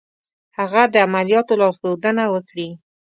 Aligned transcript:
هغه 0.57 0.81
دې 0.93 1.01
د 1.01 1.05
عملیاتو 1.07 1.59
لارښودنه 1.61 2.23
وکړي. 2.33 2.69